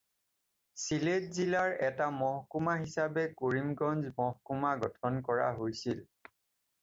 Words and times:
ছিলেট 0.83 1.25
জিলাৰ 1.39 1.73
এটা 1.87 2.07
মহকুমা 2.21 2.73
হিচাপে 2.85 3.25
কৰিমগঞ্জ 3.41 4.11
মহকুমা 4.21 4.71
গঠন 4.85 5.19
কৰা 5.29 5.53
হৈছিল। 5.61 6.01